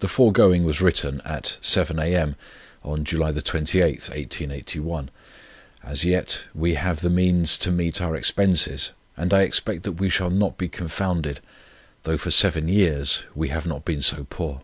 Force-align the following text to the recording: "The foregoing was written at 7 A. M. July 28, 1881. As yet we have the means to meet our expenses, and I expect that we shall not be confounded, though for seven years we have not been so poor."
"The 0.00 0.08
foregoing 0.08 0.64
was 0.64 0.80
written 0.80 1.20
at 1.24 1.58
7 1.60 1.96
A. 2.00 2.12
M. 2.12 2.34
July 3.04 3.30
28, 3.30 3.84
1881. 3.84 5.10
As 5.84 6.04
yet 6.04 6.44
we 6.56 6.74
have 6.74 7.02
the 7.02 7.08
means 7.08 7.56
to 7.58 7.70
meet 7.70 8.00
our 8.00 8.16
expenses, 8.16 8.90
and 9.16 9.32
I 9.32 9.42
expect 9.42 9.84
that 9.84 9.92
we 9.92 10.08
shall 10.10 10.30
not 10.30 10.58
be 10.58 10.68
confounded, 10.68 11.38
though 12.02 12.16
for 12.16 12.32
seven 12.32 12.66
years 12.66 13.22
we 13.32 13.50
have 13.50 13.64
not 13.64 13.84
been 13.84 14.02
so 14.02 14.26
poor." 14.28 14.62